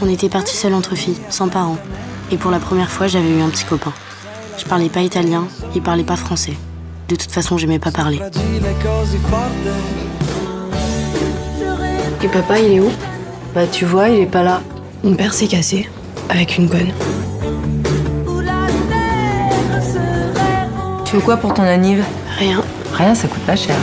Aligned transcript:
On 0.00 0.08
était 0.08 0.28
partis 0.28 0.56
seuls 0.56 0.74
entre 0.74 0.94
filles, 0.94 1.18
sans 1.28 1.48
parents. 1.48 1.78
Et 2.30 2.36
pour 2.36 2.50
la 2.50 2.60
première 2.60 2.90
fois, 2.90 3.06
j'avais 3.08 3.30
eu 3.30 3.40
un 3.40 3.48
petit 3.48 3.64
copain. 3.64 3.92
Je 4.58 4.64
parlais 4.64 4.88
pas 4.88 5.00
italien, 5.00 5.46
il 5.74 5.82
parlait 5.82 6.04
pas 6.04 6.16
français. 6.16 6.54
De 7.08 7.16
toute 7.16 7.30
façon, 7.30 7.58
j'aimais 7.58 7.78
pas 7.78 7.90
parler. 7.90 8.20
Et 12.22 12.28
papa, 12.28 12.58
il 12.58 12.72
est 12.72 12.80
où? 12.80 12.90
Bah, 13.54 13.66
tu 13.66 13.84
vois, 13.84 14.08
il 14.08 14.20
est 14.20 14.26
pas 14.26 14.42
là. 14.42 14.60
Mon 15.02 15.14
père 15.14 15.32
s'est 15.32 15.46
cassé, 15.46 15.88
avec 16.28 16.58
une 16.58 16.68
conne. 16.68 16.92
Tu 21.04 21.16
veux 21.16 21.22
quoi 21.22 21.38
pour 21.38 21.54
ton 21.54 21.62
anniv? 21.62 22.04
Rien. 22.38 22.62
Rien, 22.92 23.14
ça 23.14 23.28
coûte 23.28 23.42
pas 23.42 23.56
cher. 23.56 23.76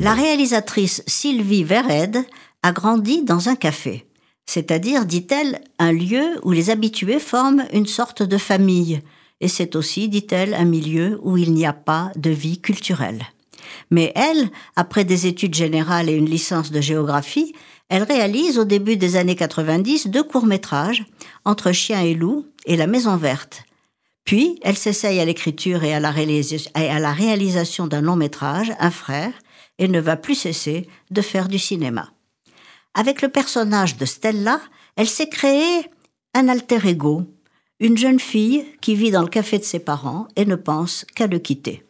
La 0.00 0.14
réalisatrice 0.14 1.02
Sylvie 1.06 1.64
Vered 1.64 2.24
a 2.62 2.72
grandi 2.72 3.24
dans 3.24 3.48
un 3.48 3.56
café, 3.56 4.06
c'est-à-dire, 4.46 5.06
dit-elle, 5.06 5.60
un 5.78 5.92
lieu 5.92 6.40
où 6.42 6.52
les 6.52 6.70
habitués 6.70 7.20
forment 7.20 7.64
une 7.72 7.86
sorte 7.86 8.22
de 8.22 8.38
famille, 8.38 9.00
et 9.40 9.48
c'est 9.48 9.74
aussi, 9.74 10.08
dit-elle, 10.08 10.54
un 10.54 10.64
milieu 10.64 11.18
où 11.22 11.36
il 11.36 11.52
n'y 11.52 11.66
a 11.66 11.72
pas 11.72 12.12
de 12.16 12.30
vie 12.30 12.60
culturelle. 12.60 13.22
Mais 13.90 14.12
elle, 14.14 14.50
après 14.76 15.04
des 15.04 15.26
études 15.26 15.54
générales 15.54 16.08
et 16.08 16.14
une 16.14 16.30
licence 16.30 16.70
de 16.70 16.80
géographie, 16.80 17.52
elle 17.88 18.04
réalise 18.04 18.58
au 18.58 18.64
début 18.64 18.96
des 18.96 19.16
années 19.16 19.36
90 19.36 20.08
deux 20.08 20.22
courts-métrages, 20.22 21.04
Entre 21.44 21.72
chien 21.72 22.00
et 22.00 22.14
loup 22.14 22.46
et 22.64 22.76
La 22.76 22.86
Maison 22.86 23.16
verte. 23.16 23.64
Puis, 24.24 24.60
elle 24.62 24.76
s'essaye 24.76 25.18
à 25.18 25.24
l'écriture 25.24 25.82
et 25.82 25.92
à 25.92 26.00
la, 26.00 26.10
réalisation 26.10 27.86
d'un 27.88 28.00
long 28.00 28.16
métrage, 28.16 28.72
Un 28.78 28.90
frère, 28.90 29.32
et 29.78 29.88
ne 29.88 30.00
va 30.00 30.16
plus 30.16 30.36
cesser 30.36 30.86
de 31.10 31.20
faire 31.20 31.48
du 31.48 31.58
cinéma. 31.58 32.12
Avec 32.94 33.22
le 33.22 33.28
personnage 33.28 33.96
de 33.96 34.04
Stella, 34.04 34.60
elle 34.96 35.08
s'est 35.08 35.28
créée 35.28 35.90
un 36.34 36.48
alter 36.48 36.86
ego, 36.86 37.24
une 37.80 37.96
jeune 37.96 38.20
fille 38.20 38.66
qui 38.80 38.94
vit 38.94 39.10
dans 39.10 39.22
le 39.22 39.28
café 39.28 39.58
de 39.58 39.64
ses 39.64 39.78
parents 39.78 40.28
et 40.36 40.44
ne 40.44 40.56
pense 40.56 41.06
qu'à 41.14 41.26
le 41.26 41.38
quitter. 41.38 41.84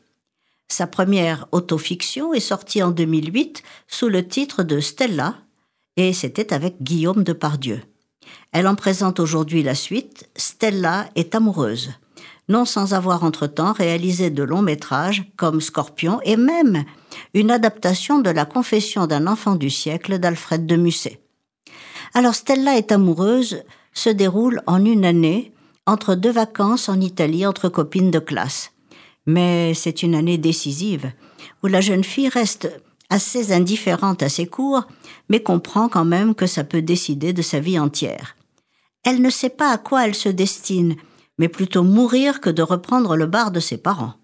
Sa 0.68 0.86
première 0.86 1.46
autofiction 1.52 2.32
est 2.32 2.40
sortie 2.40 2.82
en 2.82 2.90
2008 2.90 3.62
sous 3.88 4.08
le 4.08 4.26
titre 4.26 4.62
de 4.62 4.80
Stella, 4.80 5.34
et 5.96 6.12
c'était 6.12 6.54
avec 6.54 6.82
Guillaume 6.82 7.24
Depardieu. 7.24 7.82
Elle 8.52 8.68
en 8.68 8.74
présente 8.74 9.20
aujourd'hui 9.20 9.62
la 9.62 9.74
suite, 9.74 10.30
Stella 10.36 11.10
est 11.14 11.34
amoureuse, 11.34 11.90
non 12.48 12.64
sans 12.64 12.94
avoir 12.94 13.24
entre-temps 13.24 13.72
réalisé 13.72 14.30
de 14.30 14.42
longs 14.42 14.62
métrages 14.62 15.24
comme 15.36 15.60
Scorpion 15.60 16.20
et 16.22 16.36
même 16.36 16.84
une 17.34 17.50
adaptation 17.50 18.18
de 18.18 18.30
la 18.30 18.44
Confession 18.44 19.06
d'un 19.06 19.26
enfant 19.26 19.54
du 19.54 19.70
siècle 19.70 20.18
d'Alfred 20.18 20.66
de 20.66 20.76
Musset. 20.76 21.20
Alors 22.14 22.34
Stella 22.34 22.76
est 22.76 22.92
amoureuse 22.92 23.62
se 23.94 24.10
déroule 24.10 24.62
en 24.66 24.84
une 24.84 25.04
année 25.04 25.52
entre 25.86 26.14
deux 26.14 26.30
vacances 26.30 26.88
en 26.88 27.00
Italie 27.00 27.46
entre 27.46 27.68
copines 27.68 28.10
de 28.10 28.18
classe. 28.18 28.72
Mais 29.26 29.74
c'est 29.74 30.02
une 30.02 30.14
année 30.14 30.38
décisive 30.38 31.12
où 31.62 31.66
la 31.66 31.80
jeune 31.80 32.04
fille 32.04 32.28
reste 32.28 32.70
assez 33.10 33.52
indifférente 33.52 34.22
à 34.22 34.28
ses 34.28 34.46
cours, 34.46 34.86
mais 35.28 35.42
comprend 35.42 35.88
quand 35.88 36.04
même 36.04 36.34
que 36.34 36.46
ça 36.46 36.64
peut 36.64 36.82
décider 36.82 37.32
de 37.32 37.42
sa 37.42 37.60
vie 37.60 37.78
entière. 37.78 38.36
Elle 39.04 39.20
ne 39.20 39.30
sait 39.30 39.50
pas 39.50 39.70
à 39.70 39.78
quoi 39.78 40.06
elle 40.06 40.14
se 40.14 40.28
destine, 40.28 40.96
mais 41.38 41.48
plutôt 41.48 41.82
mourir 41.82 42.40
que 42.40 42.50
de 42.50 42.62
reprendre 42.62 43.16
le 43.16 43.26
bar 43.26 43.50
de 43.50 43.60
ses 43.60 43.76
parents. 43.76 44.14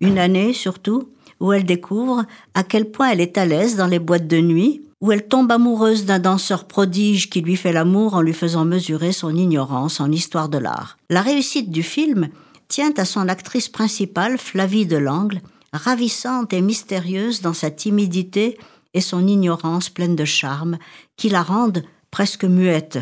Une 0.00 0.18
année, 0.18 0.52
surtout, 0.52 1.10
où 1.40 1.52
elle 1.52 1.64
découvre 1.64 2.24
à 2.54 2.62
quel 2.62 2.90
point 2.90 3.10
elle 3.10 3.20
est 3.20 3.38
à 3.38 3.44
l'aise 3.44 3.76
dans 3.76 3.86
les 3.86 3.98
boîtes 3.98 4.26
de 4.26 4.40
nuit, 4.40 4.82
où 5.00 5.12
elle 5.12 5.28
tombe 5.28 5.52
amoureuse 5.52 6.04
d'un 6.06 6.18
danseur 6.18 6.66
prodige 6.66 7.28
qui 7.28 7.40
lui 7.40 7.56
fait 7.56 7.72
l'amour 7.72 8.14
en 8.14 8.22
lui 8.22 8.32
faisant 8.32 8.64
mesurer 8.64 9.12
son 9.12 9.34
ignorance 9.34 10.00
en 10.00 10.10
histoire 10.10 10.48
de 10.48 10.58
l'art. 10.58 10.96
La 11.10 11.20
réussite 11.20 11.70
du 11.70 11.82
film 11.82 12.28
tient 12.68 12.92
à 12.96 13.04
son 13.04 13.28
actrice 13.28 13.68
principale, 13.68 14.38
Flavie 14.38 14.86
Delangle, 14.86 15.40
ravissante 15.72 16.52
et 16.52 16.62
mystérieuse 16.62 17.42
dans 17.42 17.52
sa 17.52 17.70
timidité 17.70 18.58
et 18.94 19.00
son 19.00 19.26
ignorance 19.26 19.90
pleine 19.90 20.16
de 20.16 20.24
charme, 20.24 20.78
qui 21.16 21.28
la 21.28 21.42
rendent 21.42 21.82
presque 22.10 22.44
muette. 22.44 22.98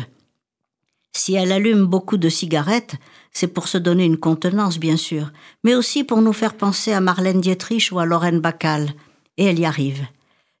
Si 1.13 1.33
elle 1.35 1.53
allume 1.53 1.85
beaucoup 1.85 2.17
de 2.17 2.27
cigarettes, 2.27 2.95
c'est 3.35 3.47
pour 3.47 3.67
se 3.67 3.77
donner 3.77 4.05
une 4.05 4.17
contenance, 4.17 4.79
bien 4.79 4.95
sûr, 4.95 5.33
mais 5.65 5.75
aussi 5.75 6.05
pour 6.05 6.21
nous 6.21 6.31
faire 6.31 6.55
penser 6.55 6.93
à 6.93 7.01
Marlène 7.01 7.41
Dietrich 7.41 7.89
ou 7.91 7.99
à 7.99 8.05
Lorraine 8.05 8.39
Bacall. 8.39 8.93
Et 9.37 9.43
elle 9.43 9.59
y 9.59 9.65
arrive. 9.65 10.07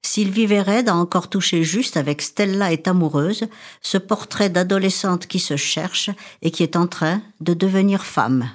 Sylvie 0.05 0.45
Vered 0.45 0.89
a 0.89 0.95
encore 0.95 1.29
touché 1.29 1.63
juste 1.63 1.95
avec 1.95 2.21
Stella 2.21 2.73
est 2.73 2.89
amoureuse, 2.89 3.45
ce 3.81 3.97
portrait 3.97 4.49
d'adolescente 4.49 5.25
qui 5.25 5.39
se 5.39 5.55
cherche 5.55 6.09
et 6.41 6.51
qui 6.51 6.63
est 6.63 6.75
en 6.75 6.85
train 6.85 7.21
de 7.39 7.53
devenir 7.53 8.03
femme. 8.03 8.49